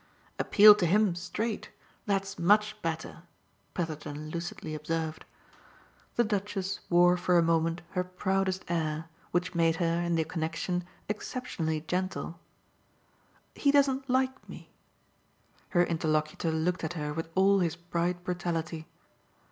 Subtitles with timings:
[0.39, 1.69] "Appeal to HIM straight.
[2.07, 3.21] That's much better,"
[3.75, 5.25] Petherton lucidly observed.
[6.15, 10.85] The Duchess wore for a moment her proudest air, which made her, in the connexion,
[11.07, 12.39] exceptionally gentle.
[13.53, 14.71] "He doesn't like me."
[15.69, 18.87] Her interlocutor looked at her with all his bright brutality.